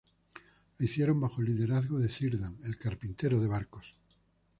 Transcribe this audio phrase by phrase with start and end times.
[0.79, 3.93] Lo hicieron bajo el liderazgo de Círdan el carpintero de barcos.